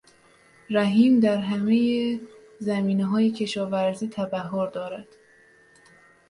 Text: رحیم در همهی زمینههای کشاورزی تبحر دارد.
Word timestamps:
رحیم 0.69 1.19
در 1.19 1.37
همهی 1.37 2.21
زمینههای 2.59 3.31
کشاورزی 3.31 4.07
تبحر 4.09 4.67
دارد. 4.67 5.07